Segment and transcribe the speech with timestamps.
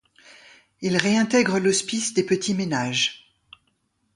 [0.81, 3.31] Il réintègre l’hospice des Petits-Ménages.